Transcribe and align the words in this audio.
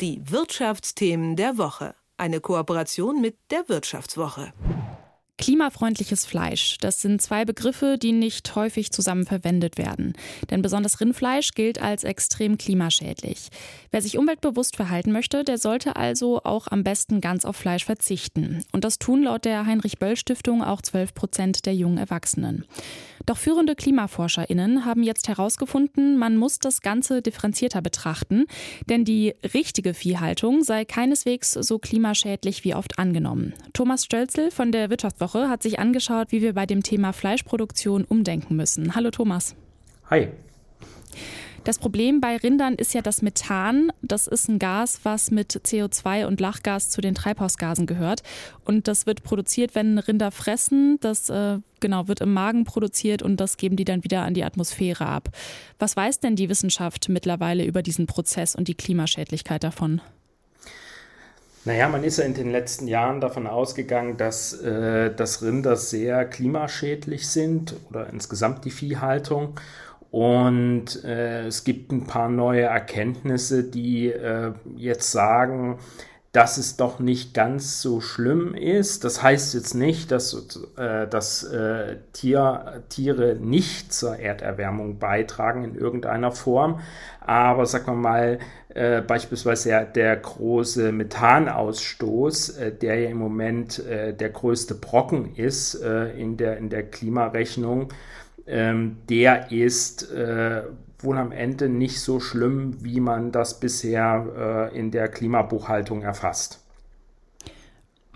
Die 0.00 0.20
Wirtschaftsthemen 0.28 1.36
der 1.36 1.56
Woche. 1.56 1.94
Eine 2.16 2.40
Kooperation 2.40 3.20
mit 3.20 3.36
der 3.52 3.68
Wirtschaftswoche. 3.68 4.52
Klimafreundliches 5.38 6.26
Fleisch, 6.26 6.78
das 6.78 7.00
sind 7.00 7.22
zwei 7.22 7.44
Begriffe, 7.44 7.96
die 7.96 8.12
nicht 8.12 8.56
häufig 8.56 8.90
zusammen 8.90 9.24
verwendet 9.24 9.78
werden. 9.78 10.14
Denn 10.50 10.62
besonders 10.62 11.00
Rindfleisch 11.00 11.52
gilt 11.52 11.80
als 11.80 12.02
extrem 12.02 12.58
klimaschädlich. 12.58 13.50
Wer 13.92 14.02
sich 14.02 14.18
umweltbewusst 14.18 14.74
verhalten 14.74 15.12
möchte, 15.12 15.44
der 15.44 15.58
sollte 15.58 15.94
also 15.94 16.42
auch 16.42 16.66
am 16.68 16.82
besten 16.82 17.20
ganz 17.20 17.44
auf 17.44 17.56
Fleisch 17.56 17.84
verzichten. 17.84 18.64
Und 18.72 18.84
das 18.84 18.98
tun 18.98 19.22
laut 19.22 19.44
der 19.44 19.64
Heinrich-Böll-Stiftung 19.64 20.62
auch 20.64 20.82
12 20.82 21.14
Prozent 21.14 21.66
der 21.66 21.74
jungen 21.74 21.98
Erwachsenen. 21.98 22.64
Doch 23.26 23.38
führende 23.38 23.74
KlimaforscherInnen 23.74 24.84
haben 24.84 25.02
jetzt 25.02 25.28
herausgefunden, 25.28 26.18
man 26.18 26.36
muss 26.36 26.58
das 26.58 26.82
Ganze 26.82 27.22
differenzierter 27.22 27.80
betrachten, 27.80 28.44
denn 28.88 29.04
die 29.04 29.34
richtige 29.54 29.94
Viehhaltung 29.94 30.62
sei 30.62 30.84
keineswegs 30.84 31.52
so 31.52 31.78
klimaschädlich 31.78 32.64
wie 32.64 32.74
oft 32.74 32.98
angenommen. 32.98 33.54
Thomas 33.72 34.04
Stölzel 34.04 34.50
von 34.50 34.72
der 34.72 34.90
Wirtschaftswoche 34.90 35.48
hat 35.48 35.62
sich 35.62 35.78
angeschaut, 35.78 36.32
wie 36.32 36.42
wir 36.42 36.52
bei 36.52 36.66
dem 36.66 36.82
Thema 36.82 37.12
Fleischproduktion 37.12 38.04
umdenken 38.04 38.56
müssen. 38.56 38.94
Hallo 38.94 39.10
Thomas. 39.10 39.54
Hi. 40.10 40.28
Das 41.64 41.78
Problem 41.78 42.20
bei 42.20 42.36
Rindern 42.36 42.74
ist 42.74 42.92
ja 42.92 43.00
das 43.00 43.22
Methan. 43.22 43.90
Das 44.02 44.26
ist 44.26 44.50
ein 44.50 44.58
Gas, 44.58 45.00
was 45.02 45.30
mit 45.30 45.52
CO2 45.52 46.26
und 46.26 46.38
Lachgas 46.38 46.90
zu 46.90 47.00
den 47.00 47.14
Treibhausgasen 47.14 47.86
gehört. 47.86 48.22
Und 48.66 48.86
das 48.86 49.06
wird 49.06 49.22
produziert, 49.22 49.74
wenn 49.74 49.98
Rinder 49.98 50.30
fressen. 50.30 50.98
Das 51.00 51.30
äh, 51.30 51.58
genau 51.80 52.06
wird 52.06 52.20
im 52.20 52.34
Magen 52.34 52.64
produziert 52.64 53.22
und 53.22 53.38
das 53.40 53.56
geben 53.56 53.76
die 53.76 53.86
dann 53.86 54.04
wieder 54.04 54.22
an 54.22 54.34
die 54.34 54.44
Atmosphäre 54.44 55.06
ab. 55.06 55.30
Was 55.78 55.96
weiß 55.96 56.20
denn 56.20 56.36
die 56.36 56.50
Wissenschaft 56.50 57.08
mittlerweile 57.08 57.64
über 57.64 57.82
diesen 57.82 58.06
Prozess 58.06 58.54
und 58.54 58.68
die 58.68 58.74
Klimaschädlichkeit 58.74 59.64
davon? 59.64 60.02
Naja, 61.64 61.88
man 61.88 62.04
ist 62.04 62.18
ja 62.18 62.26
in 62.26 62.34
den 62.34 62.52
letzten 62.52 62.88
Jahren 62.88 63.22
davon 63.22 63.46
ausgegangen, 63.46 64.18
dass, 64.18 64.52
äh, 64.52 65.14
dass 65.14 65.40
Rinder 65.40 65.76
sehr 65.76 66.26
klimaschädlich 66.26 67.26
sind 67.26 67.74
oder 67.88 68.10
insgesamt 68.12 68.66
die 68.66 68.70
Viehhaltung. 68.70 69.58
Und 70.14 71.02
äh, 71.04 71.48
es 71.48 71.64
gibt 71.64 71.90
ein 71.90 72.04
paar 72.04 72.28
neue 72.28 72.62
Erkenntnisse, 72.62 73.64
die 73.64 74.12
äh, 74.12 74.52
jetzt 74.76 75.10
sagen, 75.10 75.80
dass 76.30 76.56
es 76.56 76.76
doch 76.76 77.00
nicht 77.00 77.34
ganz 77.34 77.82
so 77.82 78.00
schlimm 78.00 78.54
ist. 78.54 79.02
Das 79.02 79.24
heißt 79.24 79.54
jetzt 79.54 79.74
nicht, 79.74 80.12
dass, 80.12 80.68
äh, 80.76 81.08
dass 81.08 81.42
äh, 81.42 81.96
Tier, 82.12 82.84
Tiere 82.90 83.34
nicht 83.40 83.92
zur 83.92 84.16
Erderwärmung 84.16 85.00
beitragen 85.00 85.64
in 85.64 85.74
irgendeiner 85.74 86.30
Form. 86.30 86.78
Aber 87.18 87.66
sagen 87.66 87.86
wir 87.86 87.94
mal, 87.94 88.38
äh, 88.68 89.00
beispielsweise 89.00 89.70
der, 89.70 89.84
der 89.84 90.16
große 90.16 90.92
Methanausstoß, 90.92 92.50
äh, 92.50 92.72
der 92.72 93.00
ja 93.00 93.10
im 93.10 93.18
Moment 93.18 93.84
äh, 93.84 94.14
der 94.14 94.30
größte 94.30 94.76
Brocken 94.76 95.34
ist 95.34 95.74
äh, 95.82 96.10
in, 96.10 96.36
der, 96.36 96.58
in 96.58 96.68
der 96.68 96.84
Klimarechnung, 96.84 97.88
ähm, 98.46 98.98
der 99.08 99.50
ist 99.50 100.10
äh, 100.10 100.62
wohl 100.98 101.18
am 101.18 101.32
Ende 101.32 101.68
nicht 101.68 102.00
so 102.00 102.20
schlimm, 102.20 102.84
wie 102.84 103.00
man 103.00 103.32
das 103.32 103.60
bisher 103.60 104.70
äh, 104.72 104.78
in 104.78 104.90
der 104.90 105.08
Klimabuchhaltung 105.08 106.02
erfasst. 106.02 106.60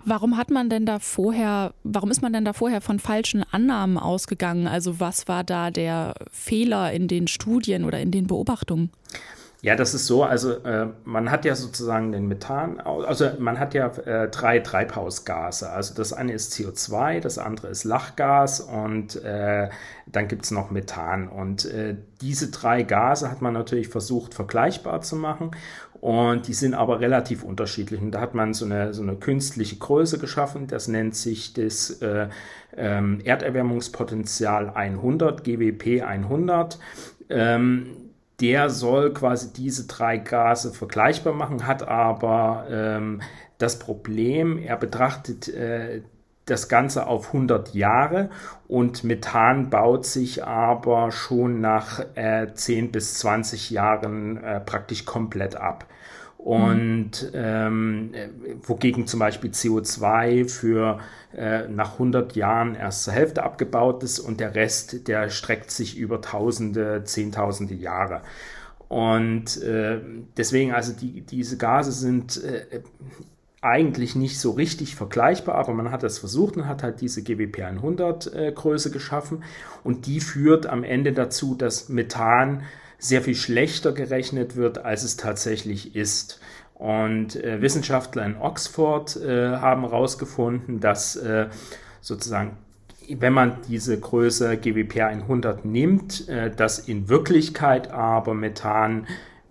Warum 0.05 0.37
hat 0.37 0.49
man 0.49 0.69
denn 0.69 0.85
da 0.85 0.99
vorher, 0.99 1.73
warum 1.83 2.09
ist 2.09 2.21
man 2.21 2.31
denn 2.31 2.45
da 2.45 2.53
vorher 2.53 2.81
von 2.81 2.99
falschen 2.99 3.43
Annahmen 3.51 3.97
ausgegangen? 3.97 4.67
Also 4.67 4.99
was 4.99 5.27
war 5.27 5.43
da 5.43 5.71
der 5.71 6.15
Fehler 6.31 6.91
in 6.93 7.07
den 7.07 7.27
Studien 7.27 7.83
oder 7.83 7.99
in 7.99 8.11
den 8.11 8.25
Beobachtungen? 8.25 8.91
Ja, 9.61 9.75
das 9.75 9.93
ist 9.93 10.07
so. 10.07 10.23
Also 10.23 10.53
äh, 10.63 10.87
man 11.03 11.31
hat 11.31 11.43
ja 11.43 11.53
sozusagen 11.53 12.13
den 12.13 12.29
Methan, 12.29 12.79
also 12.79 13.29
man 13.39 13.59
hat 13.59 13.73
ja 13.73 13.87
äh, 13.87 14.29
drei 14.29 14.59
Treibhausgase. 14.59 15.69
Also 15.69 15.93
das 15.95 16.13
eine 16.13 16.31
ist 16.31 16.53
CO2, 16.53 17.19
das 17.19 17.37
andere 17.37 17.67
ist 17.67 17.83
Lachgas 17.83 18.61
und 18.61 19.21
äh, 19.21 19.69
dann 20.05 20.27
gibt's 20.29 20.51
noch 20.51 20.71
Methan. 20.71 21.27
Und 21.27 21.65
äh, 21.65 21.97
diese 22.21 22.51
drei 22.51 22.83
Gase 22.83 23.29
hat 23.29 23.41
man 23.41 23.53
natürlich 23.53 23.89
versucht 23.89 24.33
vergleichbar 24.33 25.01
zu 25.01 25.17
machen 25.17 25.51
und 25.99 26.47
die 26.47 26.53
sind 26.53 26.73
aber 26.73 27.01
relativ 27.01 27.43
unterschiedlich. 27.43 28.01
Und 28.01 28.11
da 28.11 28.21
hat 28.21 28.35
man 28.35 28.53
so 28.53 28.63
eine, 28.63 28.93
so 28.93 29.01
eine 29.01 29.17
künstliche 29.17 29.75
Größe 29.75 30.19
geschaffen, 30.19 30.67
das 30.67 30.87
nennt 30.87 31.15
sich 31.15 31.53
das 31.53 32.01
äh, 32.01 32.29
ähm, 32.77 33.19
Erderwärmungspotenzial 33.25 34.69
100, 34.69 35.43
GWP 35.43 36.01
100. 36.01 36.79
Ähm, 37.29 38.08
der 38.41 38.69
soll 38.69 39.13
quasi 39.13 39.53
diese 39.53 39.87
drei 39.87 40.17
Gase 40.17 40.71
vergleichbar 40.73 41.33
machen, 41.33 41.67
hat 41.67 41.87
aber 41.87 42.65
ähm, 42.69 43.21
das 43.57 43.79
Problem, 43.79 44.57
er 44.57 44.77
betrachtet 44.77 45.47
äh, 45.49 46.01
das 46.45 46.67
Ganze 46.67 47.07
auf 47.07 47.27
100 47.27 47.73
Jahre 47.75 48.29
und 48.67 49.03
Methan 49.03 49.69
baut 49.69 50.05
sich 50.05 50.43
aber 50.43 51.11
schon 51.11 51.61
nach 51.61 52.03
äh, 52.15 52.47
10 52.53 52.91
bis 52.91 53.15
20 53.15 53.69
Jahren 53.69 54.43
äh, 54.43 54.59
praktisch 54.59 55.05
komplett 55.05 55.55
ab. 55.55 55.85
Und 56.39 57.31
ähm, 57.33 58.11
wogegen 58.63 59.07
zum 59.07 59.19
Beispiel 59.19 59.51
CO2 59.51 60.47
für 60.47 60.99
äh, 61.35 61.67
nach 61.67 61.93
100 61.93 62.33
Jahren 62.37 62.75
erst 62.75 63.03
zur 63.03 63.13
Hälfte 63.13 63.43
abgebaut 63.43 64.03
ist 64.03 64.19
und 64.19 64.39
der 64.39 64.55
Rest, 64.55 65.09
der 65.09 65.29
streckt 65.29 65.69
sich 65.69 65.97
über 65.97 66.21
Tausende, 66.21 67.03
Zehntausende 67.03 67.73
Jahre. 67.75 68.21
Und 68.87 69.61
äh, 69.61 69.99
deswegen, 70.37 70.71
also 70.71 70.93
die, 70.93 71.21
diese 71.21 71.57
Gase 71.57 71.91
sind 71.91 72.41
äh, 72.41 72.83
eigentlich 73.61 74.15
nicht 74.15 74.39
so 74.39 74.51
richtig 74.51 74.95
vergleichbar, 74.95 75.55
aber 75.55 75.73
man 75.73 75.91
hat 75.91 76.03
es 76.03 76.19
versucht 76.19 76.55
und 76.55 76.67
hat 76.67 76.83
halt 76.83 77.01
diese 77.01 77.21
GWP 77.21 77.63
100 77.63 78.33
äh, 78.33 78.51
Größe 78.53 78.91
geschaffen 78.91 79.43
und 79.83 80.07
die 80.07 80.21
führt 80.21 80.67
am 80.67 80.85
Ende 80.85 81.11
dazu, 81.11 81.53
dass 81.55 81.89
Methan 81.89 82.63
sehr 82.99 83.21
viel 83.21 83.35
schlechter 83.35 83.93
gerechnet 83.93 84.55
wird, 84.55 84.77
als 84.77 85.03
es 85.03 85.17
tatsächlich 85.17 85.95
ist. 85.95 86.39
Und 86.75 87.35
äh, 87.35 87.61
Wissenschaftler 87.61 88.25
in 88.25 88.37
Oxford 88.37 89.15
äh, 89.17 89.57
haben 89.57 89.81
herausgefunden, 89.81 90.79
dass 90.79 91.15
äh, 91.15 91.47
sozusagen, 92.01 92.57
wenn 93.09 93.33
man 93.33 93.57
diese 93.67 93.99
Größe 93.99 94.57
GWP 94.57 95.01
100 95.01 95.65
nimmt, 95.65 96.29
äh, 96.29 96.51
dass 96.51 96.79
in 96.79 97.09
Wirklichkeit 97.09 97.91
aber 97.91 98.33
Methan 98.33 99.07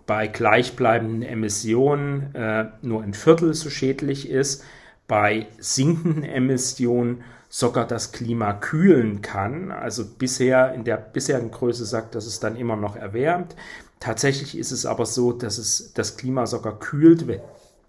bei 0.07 0.27
gleichbleibenden 0.27 1.21
Emissionen 1.21 2.33
äh, 2.33 2.65
nur 2.81 3.03
ein 3.03 3.13
Viertel 3.13 3.53
so 3.53 3.69
schädlich 3.69 4.29
ist, 4.29 4.63
bei 5.07 5.47
sinkenden 5.59 6.23
Emissionen 6.23 7.23
sogar 7.49 7.87
das 7.87 8.11
Klima 8.11 8.53
kühlen 8.53 9.21
kann. 9.21 9.71
Also 9.71 10.05
bisher 10.05 10.73
in 10.73 10.83
der 10.83 10.97
bisherigen 10.97 11.51
Größe 11.51 11.83
sagt, 11.85 12.13
dass 12.15 12.27
es 12.27 12.39
dann 12.39 12.55
immer 12.55 12.75
noch 12.75 12.95
erwärmt. 12.95 13.55
Tatsächlich 13.99 14.57
ist 14.57 14.71
es 14.71 14.85
aber 14.85 15.05
so, 15.05 15.33
dass 15.33 15.57
es 15.57 15.91
das 15.93 16.15
Klima 16.15 16.45
sogar 16.45 16.79
kühlt, 16.79 17.25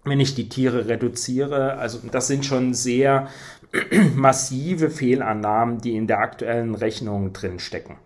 wenn 0.03 0.19
ich 0.19 0.33
die 0.35 0.49
Tiere 0.49 0.87
reduziere. 0.87 1.77
Also 1.77 1.99
das 2.11 2.27
sind 2.27 2.43
schon 2.43 2.73
sehr 2.73 3.29
massive 4.15 4.89
Fehlannahmen, 4.89 5.79
die 5.79 5.95
in 5.95 6.07
der 6.07 6.19
aktuellen 6.19 6.73
Rechnung 6.73 7.31
drin 7.31 7.59
stecken. 7.59 7.97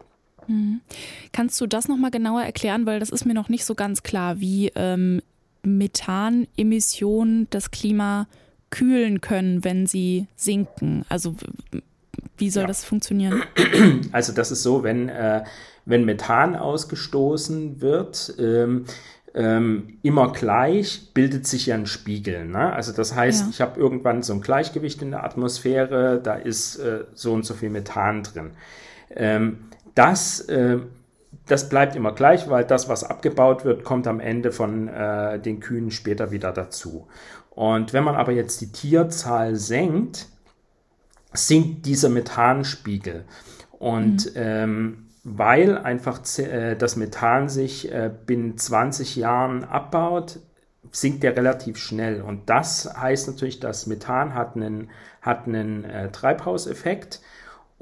Mhm. 0.47 0.81
Kannst 1.31 1.59
du 1.61 1.67
das 1.67 1.87
nochmal 1.87 2.11
genauer 2.11 2.43
erklären, 2.43 2.85
weil 2.85 2.99
das 2.99 3.09
ist 3.09 3.25
mir 3.25 3.33
noch 3.33 3.49
nicht 3.49 3.65
so 3.65 3.75
ganz 3.75 4.03
klar, 4.03 4.39
wie 4.39 4.71
ähm, 4.75 5.21
Methanemissionen 5.63 7.47
das 7.49 7.71
Klima 7.71 8.27
kühlen 8.75 9.21
können, 9.21 9.63
wenn 9.63 9.87
sie 9.87 10.27
sinken? 10.35 11.05
Also 11.07 11.35
wie 12.37 12.49
soll 12.49 12.63
ja. 12.63 12.67
das 12.67 12.83
funktionieren? 12.83 13.43
Also 14.11 14.33
das 14.33 14.51
ist 14.51 14.63
so, 14.63 14.83
wenn, 14.83 15.09
äh, 15.09 15.43
wenn 15.85 16.05
Methan 16.05 16.55
ausgestoßen 16.55 17.81
wird, 17.81 18.35
ähm, 18.37 18.85
ähm, 19.33 19.97
immer 20.01 20.31
gleich 20.31 21.13
bildet 21.13 21.45
sich 21.47 21.67
ja 21.67 21.75
ein 21.75 21.85
Spiegel. 21.85 22.45
Ne? 22.45 22.73
Also 22.73 22.91
das 22.91 23.15
heißt, 23.15 23.43
ja. 23.43 23.49
ich 23.49 23.61
habe 23.61 23.79
irgendwann 23.79 24.23
so 24.23 24.33
ein 24.33 24.41
Gleichgewicht 24.41 25.01
in 25.01 25.11
der 25.11 25.23
Atmosphäre, 25.23 26.21
da 26.21 26.35
ist 26.35 26.77
äh, 26.77 27.05
so 27.13 27.33
und 27.33 27.45
so 27.45 27.53
viel 27.53 27.69
Methan 27.69 28.23
drin. 28.23 28.51
Ähm, 29.09 29.65
das, 29.93 30.41
äh, 30.41 30.79
das 31.47 31.69
bleibt 31.69 31.95
immer 31.95 32.13
gleich, 32.13 32.49
weil 32.49 32.65
das, 32.65 32.89
was 32.89 33.03
abgebaut 33.03 33.65
wird, 33.65 33.83
kommt 33.83 34.07
am 34.07 34.19
Ende 34.19 34.51
von 34.51 34.87
äh, 34.87 35.39
den 35.39 35.59
Kühen 35.59 35.91
später 35.91 36.31
wieder 36.31 36.51
dazu. 36.51 37.07
Und 37.55 37.93
wenn 37.93 38.03
man 38.03 38.15
aber 38.15 38.33
jetzt 38.33 38.61
die 38.61 38.71
Tierzahl 38.71 39.55
senkt, 39.55 40.27
sinkt 41.33 41.85
dieser 41.85 42.09
Methanspiegel. 42.09 43.25
Und 43.71 44.25
mhm. 44.25 44.31
ähm, 44.35 45.05
weil 45.23 45.77
einfach 45.77 46.19
äh, 46.37 46.75
das 46.75 46.95
Methan 46.97 47.49
sich 47.49 47.91
äh, 47.91 48.11
binnen 48.25 48.57
20 48.57 49.15
Jahren 49.15 49.63
abbaut, 49.63 50.39
sinkt 50.91 51.23
der 51.23 51.35
relativ 51.35 51.77
schnell. 51.77 52.21
Und 52.21 52.49
das 52.49 52.93
heißt 52.95 53.27
natürlich, 53.27 53.59
dass 53.59 53.87
Methan 53.87 54.35
hat 54.35 54.55
einen, 54.55 54.91
hat 55.21 55.47
einen 55.47 55.83
äh, 55.83 56.11
Treibhauseffekt. 56.11 57.21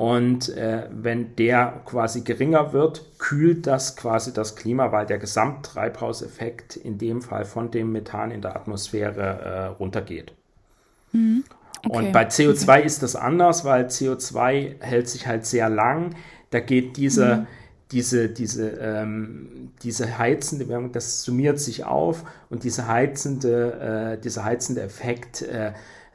Und 0.04 0.50
äh, 0.50 0.90
wenn 0.92 1.34
der 1.38 1.82
quasi 1.86 2.24
geringer 2.24 2.74
wird, 2.74 3.06
kühlt 3.20 3.66
das 3.68 3.96
quasi 3.96 4.34
das 4.34 4.58
Klima, 4.58 4.92
weil 4.92 5.06
der 5.06 5.18
Gesamttreibhauseffekt 5.18 6.76
in 6.76 6.98
dem 6.98 7.22
Fall 7.22 7.46
von 7.46 7.72
dem 7.72 7.94
Methan 7.94 8.30
in 8.32 8.42
der 8.42 8.54
Atmosphäre 8.54 9.22
äh, 9.22 9.66
runtergeht. 9.68 10.34
Mhm. 11.14 11.46
Okay. 11.86 11.98
Und 11.98 12.12
bei 12.12 12.28
CO2 12.28 12.64
okay. 12.64 12.86
ist 12.86 13.02
das 13.02 13.16
anders, 13.16 13.64
weil 13.64 13.86
CO2 13.86 14.82
hält 14.82 15.08
sich 15.08 15.26
halt 15.26 15.46
sehr 15.46 15.70
lang. 15.70 16.16
Da 16.50 16.60
geht 16.60 16.98
diese, 16.98 17.38
mhm. 17.38 17.48
diese, 17.94 18.28
diese, 18.28 18.72
ähm, 18.72 19.72
diese 19.84 20.18
heizende 20.18 20.68
Wärme, 20.68 20.90
das 20.90 21.24
summiert 21.24 21.62
sich 21.62 21.86
auf 21.86 22.26
und 22.50 22.66
diese 22.66 22.90
heizende, 22.90 24.18
äh, 24.18 24.22
dieser 24.22 24.44
heizende 24.44 24.82
Effekt, 24.82 25.44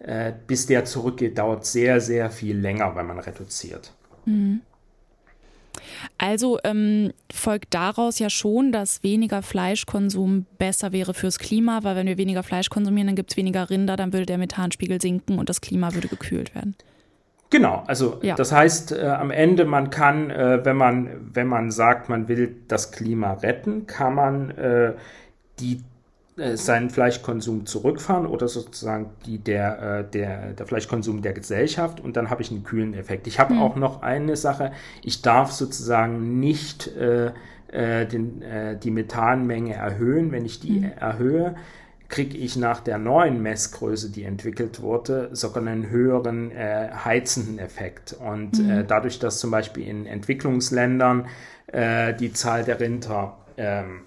äh, 0.01 0.33
bis 0.47 0.67
der 0.67 0.85
zurückgeht, 0.85 1.39
dauert 1.39 1.67
sehr, 1.67 2.01
sehr 2.01 2.31
viel 2.31 2.59
länger, 2.59 2.95
wenn 2.97 3.07
man 3.07 3.19
reduziert. 3.19 3.93
Mhm. 4.25 4.61
Also 6.19 6.59
ähm, 6.65 7.13
folgt 7.33 7.75
daraus 7.75 8.19
ja 8.19 8.31
schon, 8.31 8.73
dass 8.73 9.03
weniger 9.03 9.43
Fleischkonsum 9.43 10.47
besser 10.59 10.93
wäre 10.93 11.15
fürs 11.15 11.39
Klima, 11.39 11.81
weil 11.83 11.97
wenn 11.97 12.07
wir 12.07 12.19
weniger 12.19 12.43
Fleisch 12.43 12.71
konsumieren, 12.71 13.09
dann 13.09 13.17
gibt 13.17 13.31
es 13.31 13.37
weniger 13.37 13.71
Rinder, 13.71 13.97
dann 13.97 14.13
würde 14.13 14.27
der 14.27 14.39
Methanspiegel 14.39 15.01
sinken 15.01 15.39
und 15.39 15.49
das 15.49 15.61
Klima 15.61 15.95
würde 15.95 16.09
gekühlt 16.09 16.55
werden. 16.55 16.75
Genau, 17.51 17.83
also 17.87 18.19
ja. 18.23 18.35
das 18.35 18.53
heißt 18.53 18.93
äh, 18.93 19.07
am 19.07 19.31
Ende, 19.31 19.65
man 19.65 19.89
kann, 19.89 20.31
äh, 20.31 20.65
wenn 20.65 20.77
man 20.77 21.31
wenn 21.33 21.47
man 21.47 21.71
sagt, 21.71 22.11
man 22.11 22.29
will 22.29 22.57
das 22.69 22.93
Klima 22.93 23.35
retten, 23.35 23.87
kann 23.87 24.15
man 24.15 24.51
äh, 24.51 24.93
die 25.59 25.83
seinen 26.57 26.91
Fleischkonsum 26.91 27.67
zurückfahren 27.67 28.27
oder 28.27 28.49
sozusagen 28.49 29.11
die, 29.27 29.39
der, 29.39 30.01
äh, 30.01 30.11
der, 30.11 30.53
der 30.53 30.67
Fleischkonsum 30.67 31.23
der 31.23 31.33
Gesellschaft 31.33 32.01
und 32.01 32.17
dann 32.17 32.31
habe 32.31 32.43
ich 32.43 32.51
einen 32.51 32.65
kühlen 32.65 32.95
Effekt. 32.95 33.27
Ich 33.27 33.39
habe 33.39 33.55
mhm. 33.55 33.63
auch 33.63 33.77
noch 33.77 34.03
eine 34.03 34.37
Sache, 34.37 34.73
ich 35.03 35.23
darf 35.23 35.53
sozusagen 35.53 36.39
nicht 36.39 36.89
äh, 36.97 37.33
äh, 37.73 38.07
den, 38.07 38.41
äh, 38.43 38.79
die 38.79 38.91
Methanmenge 38.91 39.75
erhöhen. 39.75 40.33
Wenn 40.33 40.45
ich 40.45 40.61
die 40.61 40.81
mhm. 40.81 40.93
erhöhe, 40.99 41.55
kriege 42.09 42.39
ich 42.39 42.57
nach 42.57 42.81
der 42.81 42.99
neuen 42.99 43.43
Messgröße, 43.43 44.11
die 44.11 44.25
entwickelt 44.25 44.81
wurde, 44.81 45.29
sogar 45.33 45.67
einen 45.67 45.91
höheren 45.91 46.51
äh, 46.51 46.89
heizenden 47.05 47.59
Effekt. 47.59 48.17
Und 48.19 48.59
mhm. 48.59 48.71
äh, 48.71 48.85
dadurch, 48.85 49.19
dass 49.19 49.39
zum 49.39 49.51
Beispiel 49.51 49.87
in 49.87 50.07
Entwicklungsländern 50.07 51.27
äh, 51.67 52.15
die 52.15 52.33
Zahl 52.33 52.65
der 52.65 52.81
Rinder 52.81 53.37
ähm, 53.59 54.01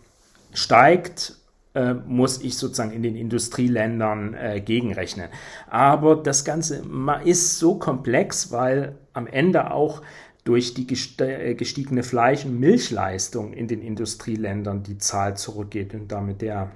steigt, 0.53 1.35
äh, 1.73 1.93
muss 1.93 2.41
ich 2.41 2.57
sozusagen 2.57 2.91
in 2.91 3.03
den 3.03 3.15
Industrieländern 3.15 4.33
äh, 4.33 4.61
gegenrechnen. 4.61 5.29
Aber 5.69 6.15
das 6.17 6.43
Ganze 6.43 6.83
ist 7.23 7.59
so 7.59 7.75
komplex, 7.75 8.51
weil 8.51 8.97
am 9.13 9.27
Ende 9.27 9.71
auch 9.71 10.01
durch 10.43 10.73
die 10.73 10.87
äh, 11.19 11.55
gestiegene 11.55 12.03
Fleisch- 12.03 12.45
und 12.45 12.59
Milchleistung 12.59 13.53
in 13.53 13.67
den 13.67 13.81
Industrieländern 13.81 14.83
die 14.83 14.97
Zahl 14.97 15.37
zurückgeht 15.37 15.93
und 15.93 16.11
damit 16.11 16.41
der 16.41 16.71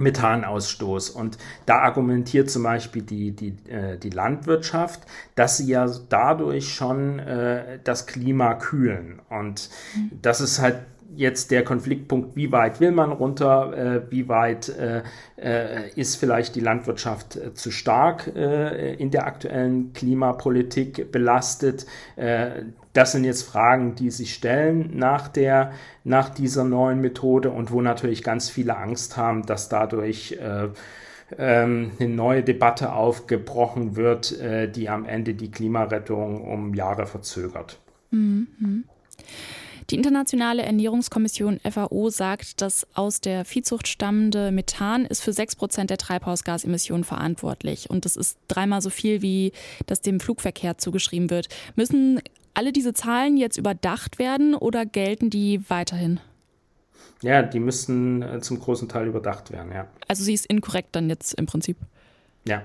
Methanausstoß. 0.00 1.10
Und 1.10 1.38
da 1.66 1.80
argumentiert 1.80 2.50
zum 2.50 2.62
Beispiel 2.62 3.02
die, 3.02 3.32
die, 3.32 3.56
äh, 3.70 3.98
die 3.98 4.10
Landwirtschaft, 4.10 5.02
dass 5.34 5.58
sie 5.58 5.66
ja 5.66 5.86
dadurch 6.08 6.72
schon 6.72 7.18
äh, 7.18 7.78
das 7.84 8.06
Klima 8.06 8.54
kühlen. 8.54 9.20
Und 9.28 9.70
das 10.22 10.40
ist 10.40 10.60
halt 10.60 10.78
jetzt 11.14 11.50
der 11.50 11.64
Konfliktpunkt, 11.64 12.36
wie 12.36 12.52
weit 12.52 12.80
will 12.80 12.92
man 12.92 13.12
runter, 13.12 13.72
äh, 13.76 14.10
wie 14.10 14.28
weit 14.28 14.68
äh, 14.68 15.02
äh, 15.36 15.90
ist 15.94 16.16
vielleicht 16.16 16.54
die 16.54 16.60
Landwirtschaft 16.60 17.36
äh, 17.36 17.54
zu 17.54 17.70
stark 17.70 18.32
äh, 18.34 18.94
in 18.94 19.10
der 19.10 19.26
aktuellen 19.26 19.92
Klimapolitik 19.92 21.10
belastet. 21.12 21.86
Das 22.92 23.12
sind 23.12 23.24
jetzt 23.24 23.42
Fragen, 23.42 23.94
die 23.94 24.10
sich 24.10 24.34
stellen 24.34 24.90
nach, 24.94 25.28
der, 25.28 25.72
nach 26.04 26.30
dieser 26.30 26.64
neuen 26.64 27.00
Methode 27.00 27.50
und 27.50 27.70
wo 27.70 27.80
natürlich 27.80 28.22
ganz 28.22 28.50
viele 28.50 28.76
Angst 28.76 29.16
haben, 29.16 29.46
dass 29.46 29.68
dadurch 29.68 30.38
ähm, 30.40 31.92
eine 31.98 32.08
neue 32.08 32.42
Debatte 32.42 32.92
aufgebrochen 32.92 33.96
wird, 33.96 34.36
die 34.74 34.88
am 34.88 35.04
Ende 35.04 35.34
die 35.34 35.50
Klimarettung 35.50 36.42
um 36.42 36.74
Jahre 36.74 37.06
verzögert. 37.06 37.78
Mhm. 38.10 38.84
Die 39.90 39.94
Internationale 39.94 40.62
Ernährungskommission 40.64 41.60
FAO 41.60 42.10
sagt, 42.10 42.60
dass 42.60 42.86
aus 42.94 43.22
der 43.22 43.46
Viehzucht 43.46 43.88
stammende 43.88 44.52
Methan 44.52 45.06
ist 45.06 45.22
für 45.22 45.32
6 45.32 45.56
Prozent 45.56 45.88
der 45.88 45.96
Treibhausgasemissionen 45.96 47.04
verantwortlich. 47.04 47.88
Und 47.88 48.04
das 48.04 48.16
ist 48.16 48.36
dreimal 48.48 48.82
so 48.82 48.90
viel, 48.90 49.22
wie 49.22 49.52
das 49.86 50.02
dem 50.02 50.20
Flugverkehr 50.20 50.76
zugeschrieben 50.76 51.30
wird. 51.30 51.48
Müssen 51.74 52.20
alle 52.52 52.72
diese 52.72 52.92
Zahlen 52.92 53.38
jetzt 53.38 53.56
überdacht 53.56 54.18
werden 54.18 54.54
oder 54.54 54.84
gelten 54.84 55.30
die 55.30 55.62
weiterhin? 55.70 56.20
Ja, 57.22 57.42
die 57.42 57.60
müssten 57.60 58.20
äh, 58.20 58.40
zum 58.40 58.60
großen 58.60 58.90
Teil 58.90 59.06
überdacht 59.06 59.50
werden, 59.50 59.72
ja. 59.72 59.88
Also 60.06 60.22
sie 60.22 60.34
ist 60.34 60.46
inkorrekt 60.46 60.94
dann 60.96 61.08
jetzt 61.08 61.32
im 61.34 61.46
Prinzip. 61.46 61.78
Ja. 62.46 62.62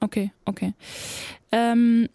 Okay, 0.00 0.30
okay. 0.44 0.74
Ähm, 1.50 2.08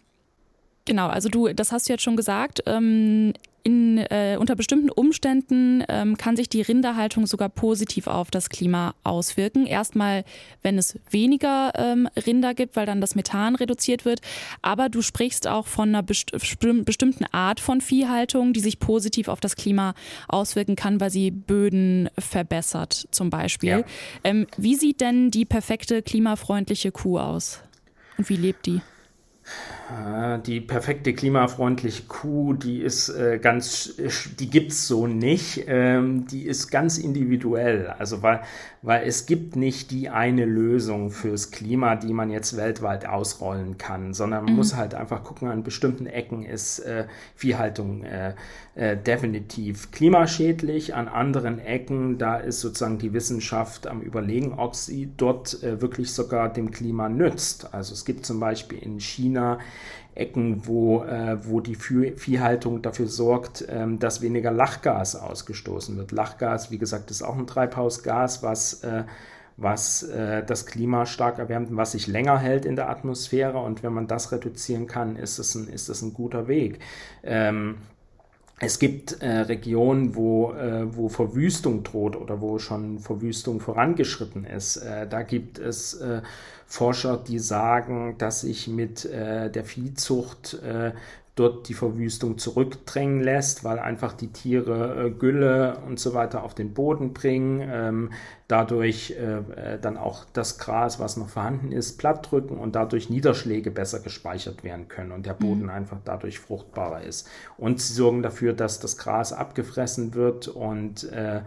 genau, 0.86 1.08
also 1.08 1.28
du, 1.28 1.52
das 1.52 1.70
hast 1.70 1.88
du 1.88 1.92
jetzt 1.92 2.02
schon 2.02 2.16
gesagt. 2.16 2.62
Ähm, 2.66 3.34
in, 3.68 3.98
äh, 3.98 4.38
unter 4.40 4.56
bestimmten 4.56 4.88
Umständen 4.88 5.84
ähm, 5.90 6.16
kann 6.16 6.36
sich 6.36 6.48
die 6.48 6.62
Rinderhaltung 6.62 7.26
sogar 7.26 7.50
positiv 7.50 8.06
auf 8.06 8.30
das 8.30 8.48
Klima 8.48 8.94
auswirken. 9.04 9.66
Erstmal, 9.66 10.24
wenn 10.62 10.78
es 10.78 10.98
weniger 11.10 11.72
ähm, 11.74 12.08
Rinder 12.16 12.54
gibt, 12.54 12.76
weil 12.76 12.86
dann 12.86 13.02
das 13.02 13.14
Methan 13.14 13.56
reduziert 13.56 14.06
wird. 14.06 14.20
Aber 14.62 14.88
du 14.88 15.02
sprichst 15.02 15.46
auch 15.46 15.66
von 15.66 15.90
einer 15.90 16.02
best 16.02 16.32
bestimmten 16.32 17.26
Art 17.26 17.60
von 17.60 17.82
Viehhaltung, 17.82 18.54
die 18.54 18.60
sich 18.60 18.78
positiv 18.78 19.28
auf 19.28 19.40
das 19.40 19.54
Klima 19.54 19.92
auswirken 20.28 20.74
kann, 20.74 20.98
weil 20.98 21.10
sie 21.10 21.30
Böden 21.30 22.08
verbessert, 22.18 23.06
zum 23.10 23.28
Beispiel. 23.28 23.68
Ja. 23.68 23.84
Ähm, 24.24 24.46
wie 24.56 24.76
sieht 24.76 25.02
denn 25.02 25.30
die 25.30 25.44
perfekte 25.44 26.00
klimafreundliche 26.00 26.90
Kuh 26.90 27.18
aus? 27.18 27.60
Und 28.16 28.30
wie 28.30 28.36
lebt 28.36 28.64
die? 28.64 28.80
Äh, 29.88 30.40
die 30.40 30.60
perfekte 30.60 31.14
klimafreundliche 31.14 32.02
Kuh, 32.04 32.52
die 32.52 32.80
ist 32.82 33.08
äh, 33.08 33.38
ganz, 33.38 33.94
die 34.38 34.50
gibt's 34.50 34.86
so 34.86 35.06
nicht. 35.06 35.64
Ähm, 35.66 36.26
die 36.26 36.42
ist 36.42 36.70
ganz 36.70 36.98
individuell. 36.98 37.88
Also 37.98 38.22
weil, 38.22 38.42
weil 38.82 39.06
es 39.06 39.24
gibt 39.26 39.56
nicht 39.56 39.90
die 39.90 40.10
eine 40.10 40.44
Lösung 40.44 41.10
fürs 41.10 41.50
Klima, 41.50 41.96
die 41.96 42.12
man 42.12 42.30
jetzt 42.30 42.56
weltweit 42.56 43.06
ausrollen 43.06 43.78
kann, 43.78 44.12
sondern 44.12 44.44
man 44.44 44.52
mhm. 44.52 44.58
muss 44.58 44.76
halt 44.76 44.94
einfach 44.94 45.24
gucken, 45.24 45.48
an 45.48 45.62
bestimmten 45.62 46.06
Ecken 46.06 46.44
ist 46.44 46.80
äh, 46.80 47.06
Viehhaltung 47.34 48.04
äh, 48.04 48.34
äh, 48.74 48.96
definitiv 48.96 49.90
klimaschädlich, 49.90 50.94
an 50.94 51.08
anderen 51.08 51.58
Ecken, 51.58 52.18
da 52.18 52.36
ist 52.36 52.60
sozusagen 52.60 52.98
die 52.98 53.12
Wissenschaft 53.12 53.86
am 53.86 54.02
überlegen, 54.02 54.52
ob 54.52 54.76
sie 54.76 55.10
dort 55.16 55.62
äh, 55.62 55.80
wirklich 55.80 56.12
sogar 56.12 56.52
dem 56.52 56.70
Klima 56.70 57.08
nützt. 57.08 57.74
Also 57.74 57.94
es 57.94 58.04
gibt 58.04 58.24
zum 58.24 58.38
Beispiel 58.38 58.78
in 58.78 59.00
China 59.00 59.58
Ecken, 60.14 60.66
wo, 60.66 61.04
äh, 61.04 61.38
wo 61.44 61.60
die 61.60 61.76
Viehhaltung 61.76 62.82
dafür 62.82 63.06
sorgt, 63.06 63.64
ähm, 63.68 63.98
dass 63.98 64.20
weniger 64.20 64.50
Lachgas 64.50 65.14
ausgestoßen 65.14 65.96
wird. 65.96 66.12
Lachgas, 66.12 66.70
wie 66.70 66.78
gesagt, 66.78 67.10
ist 67.10 67.22
auch 67.22 67.38
ein 67.38 67.46
Treibhausgas, 67.46 68.42
was, 68.42 68.82
äh, 68.82 69.04
was 69.56 70.02
äh, 70.02 70.44
das 70.44 70.66
Klima 70.66 71.06
stark 71.06 71.38
erwärmt 71.38 71.70
und 71.70 71.76
was 71.76 71.92
sich 71.92 72.06
länger 72.06 72.38
hält 72.38 72.64
in 72.64 72.76
der 72.76 72.88
Atmosphäre. 72.88 73.58
Und 73.58 73.82
wenn 73.82 73.92
man 73.92 74.08
das 74.08 74.32
reduzieren 74.32 74.86
kann, 74.86 75.16
ist 75.16 75.38
es 75.38 75.54
ein, 75.54 75.68
ist 75.68 75.88
es 75.88 76.02
ein 76.02 76.14
guter 76.14 76.48
Weg. 76.48 76.80
Ähm, 77.22 77.76
es 78.60 78.78
gibt 78.78 79.22
äh, 79.22 79.28
Regionen, 79.40 80.14
wo, 80.16 80.52
äh, 80.52 80.84
wo 80.96 81.08
Verwüstung 81.08 81.84
droht 81.84 82.16
oder 82.16 82.40
wo 82.40 82.58
schon 82.58 82.98
Verwüstung 82.98 83.60
vorangeschritten 83.60 84.44
ist. 84.44 84.78
Äh, 84.78 85.06
da 85.06 85.22
gibt 85.22 85.58
es 85.58 85.94
äh, 85.94 86.22
Forscher, 86.66 87.16
die 87.16 87.38
sagen, 87.38 88.16
dass 88.18 88.40
sich 88.42 88.66
mit 88.68 89.04
äh, 89.04 89.50
der 89.50 89.64
Viehzucht 89.64 90.54
äh, 90.62 90.92
dort 91.38 91.68
die 91.68 91.74
Verwüstung 91.74 92.38
zurückdrängen 92.38 93.20
lässt, 93.20 93.64
weil 93.64 93.78
einfach 93.78 94.12
die 94.12 94.32
Tiere 94.32 95.06
äh, 95.06 95.10
Gülle 95.10 95.78
und 95.86 95.98
so 96.00 96.14
weiter 96.14 96.42
auf 96.42 96.54
den 96.54 96.74
Boden 96.74 97.12
bringen, 97.12 97.60
ähm, 97.70 98.10
dadurch 98.48 99.12
äh, 99.12 99.74
äh, 99.74 99.78
dann 99.80 99.96
auch 99.96 100.24
das 100.32 100.58
Gras, 100.58 100.98
was 100.98 101.16
noch 101.16 101.28
vorhanden 101.28 101.70
ist, 101.70 101.98
platt 101.98 102.30
drücken 102.30 102.58
und 102.58 102.74
dadurch 102.74 103.10
Niederschläge 103.10 103.70
besser 103.70 104.00
gespeichert 104.00 104.64
werden 104.64 104.88
können 104.88 105.12
und 105.12 105.26
der 105.26 105.34
mhm. 105.34 105.38
Boden 105.38 105.62
mhm. 105.64 105.70
einfach 105.70 105.98
dadurch 106.04 106.38
fruchtbarer 106.38 107.02
ist. 107.02 107.28
Und 107.56 107.80
sie 107.80 107.92
sorgen 107.92 108.22
dafür, 108.22 108.52
dass 108.52 108.80
das 108.80 108.96
Gras 108.96 109.32
abgefressen 109.32 110.14
wird 110.14 110.48
und 110.48 111.04
äh, 111.12 111.42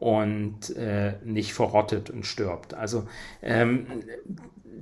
und 0.00 0.74
äh, 0.76 1.14
nicht 1.24 1.52
verrottet 1.52 2.10
und 2.10 2.26
stirbt. 2.26 2.74
Also 2.74 3.06
ähm, 3.42 3.86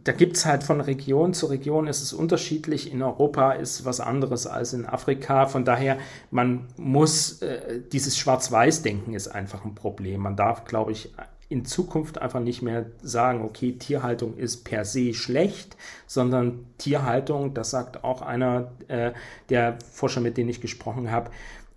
da 0.05 0.13
gibt 0.13 0.37
es 0.37 0.47
halt 0.47 0.63
von 0.63 0.81
Region 0.81 1.35
zu 1.35 1.47
Region 1.47 1.89
ist 1.89 2.03
es 2.03 2.13
unterschiedlich. 2.13 2.93
In 2.93 3.03
Europa 3.03 3.53
ist 3.53 3.85
was 3.85 4.01
anderes 4.01 4.47
als 4.47 4.73
in 4.73 4.87
Afrika. 4.87 5.47
Von 5.47 5.65
daher, 5.65 5.99
man 6.31 6.69
muss, 6.77 7.43
äh, 7.43 7.81
dieses 7.93 8.17
Schwarz-Weiß-Denken 8.17 9.13
ist 9.13 9.29
einfach 9.29 9.65
ein 9.65 9.75
Problem. 9.75 10.23
Man 10.23 10.37
darf, 10.37 10.65
glaube 10.65 10.93
ich, 10.93 11.13
in 11.49 11.65
Zukunft 11.65 12.19
einfach 12.19 12.41
nicht 12.41 12.63
mehr 12.63 12.87
sagen, 13.03 13.43
okay, 13.43 13.73
Tierhaltung 13.73 14.37
ist 14.37 14.65
per 14.65 14.85
se 14.85 15.15
schlecht, 15.15 15.77
sondern 16.07 16.67
Tierhaltung, 16.77 17.55
das 17.55 17.71
sagt 17.71 18.05
auch 18.05 18.23
einer 18.23 18.71
äh, 18.87 19.13
der 19.49 19.79
Forscher, 19.91 20.21
mit 20.21 20.37
denen 20.37 20.51
ich 20.51 20.61
gesprochen 20.61 21.11
habe, 21.11 21.31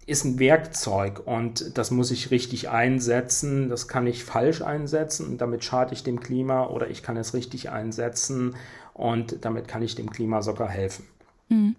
ist 0.05 0.25
ein 0.25 0.39
Werkzeug 0.39 1.21
und 1.25 1.77
das 1.77 1.91
muss 1.91 2.11
ich 2.11 2.31
richtig 2.31 2.69
einsetzen. 2.69 3.69
Das 3.69 3.87
kann 3.87 4.07
ich 4.07 4.23
falsch 4.23 4.61
einsetzen 4.61 5.27
und 5.27 5.41
damit 5.41 5.63
schade 5.63 5.93
ich 5.93 6.03
dem 6.03 6.19
Klima 6.19 6.67
oder 6.67 6.89
ich 6.89 7.03
kann 7.03 7.17
es 7.17 7.33
richtig 7.33 7.69
einsetzen 7.69 8.55
und 8.93 9.45
damit 9.45 9.67
kann 9.67 9.81
ich 9.81 9.95
dem 9.95 10.09
Klima 10.09 10.41
sogar 10.41 10.69
helfen. 10.69 11.05
Mhm. 11.49 11.75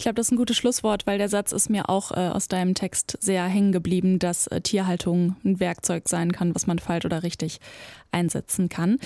Ich 0.00 0.04
glaube, 0.04 0.14
das 0.14 0.28
ist 0.28 0.32
ein 0.32 0.38
gutes 0.38 0.56
Schlusswort, 0.56 1.06
weil 1.06 1.18
der 1.18 1.28
Satz 1.28 1.52
ist 1.52 1.68
mir 1.68 1.90
auch 1.90 2.10
äh, 2.12 2.30
aus 2.30 2.48
deinem 2.48 2.72
Text 2.72 3.18
sehr 3.20 3.44
hängen 3.44 3.70
geblieben, 3.70 4.18
dass 4.18 4.46
äh, 4.46 4.62
Tierhaltung 4.62 5.36
ein 5.44 5.60
Werkzeug 5.60 6.08
sein 6.08 6.32
kann, 6.32 6.54
was 6.54 6.66
man 6.66 6.78
falsch 6.78 7.04
oder 7.04 7.22
richtig 7.22 7.60
einsetzen 8.10 8.70
kann. 8.70 8.96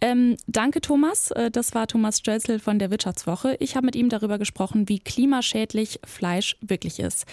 Ähm, 0.00 0.38
danke, 0.46 0.80
Thomas. 0.80 1.32
Äh, 1.32 1.50
das 1.50 1.74
war 1.74 1.86
Thomas 1.86 2.20
Stölzel 2.20 2.60
von 2.60 2.78
der 2.78 2.90
Wirtschaftswoche. 2.90 3.58
Ich 3.60 3.76
habe 3.76 3.84
mit 3.84 3.94
ihm 3.94 4.08
darüber 4.08 4.38
gesprochen, 4.38 4.88
wie 4.88 5.00
klimaschädlich 5.00 6.00
Fleisch 6.06 6.56
wirklich 6.62 6.98
ist. 6.98 7.26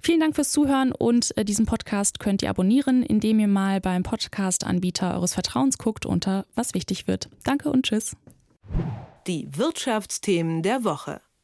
Vielen 0.00 0.18
Dank 0.18 0.34
fürs 0.34 0.50
Zuhören 0.50 0.90
und 0.90 1.36
äh, 1.36 1.44
diesen 1.44 1.66
Podcast 1.66 2.18
könnt 2.18 2.42
ihr 2.42 2.50
abonnieren, 2.50 3.04
indem 3.04 3.38
ihr 3.38 3.46
mal 3.46 3.80
beim 3.80 4.02
Podcast-Anbieter 4.02 5.14
eures 5.14 5.34
Vertrauens 5.34 5.78
guckt 5.78 6.04
unter 6.04 6.46
Was 6.56 6.74
wichtig 6.74 7.06
wird. 7.06 7.28
Danke 7.44 7.70
und 7.70 7.86
tschüss. 7.86 8.16
Die 9.28 9.46
Wirtschaftsthemen 9.56 10.64
der 10.64 10.82
Woche. 10.82 11.20